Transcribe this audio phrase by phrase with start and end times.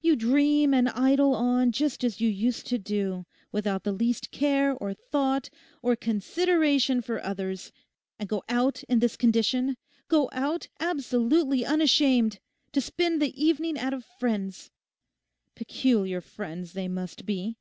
[0.00, 4.74] You dream and idle on just as you used to do, without the least care
[4.76, 5.50] or thought
[5.82, 7.72] or consideration for others;
[8.16, 14.70] and go out in this condition—go out absolutely unashamed—to spend the evening at a friend's.
[15.56, 17.56] Peculiar friends they must be.